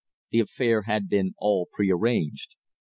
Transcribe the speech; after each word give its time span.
The 0.31 0.39
affair 0.39 0.81
had 0.81 1.09
been 1.09 1.35
all 1.37 1.69
prearranged. 1.71 2.55